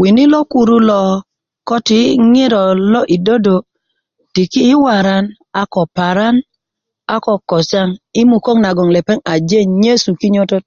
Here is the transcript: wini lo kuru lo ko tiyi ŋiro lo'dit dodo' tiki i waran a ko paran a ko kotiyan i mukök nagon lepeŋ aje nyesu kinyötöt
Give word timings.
wini 0.00 0.24
lo 0.32 0.40
kuru 0.52 0.76
lo 0.88 1.02
ko 1.68 1.76
tiyi 1.86 2.08
ŋiro 2.32 2.62
lo'dit 2.92 3.22
dodo' 3.26 3.66
tiki 4.34 4.60
i 4.72 4.74
waran 4.84 5.24
a 5.60 5.62
ko 5.72 5.82
paran 5.96 6.36
a 7.14 7.16
ko 7.24 7.32
kotiyan 7.48 7.90
i 8.20 8.22
mukök 8.30 8.58
nagon 8.62 8.88
lepeŋ 8.94 9.18
aje 9.32 9.58
nyesu 9.82 10.10
kinyötöt 10.20 10.66